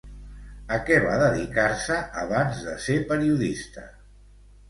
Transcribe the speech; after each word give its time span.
A 0.75 0.77
què 0.85 0.95
va 1.01 1.17
dedicar-se 1.23 1.99
abans 2.21 2.63
de 2.69 2.75
ser 2.85 2.95
periodista? 3.13 3.85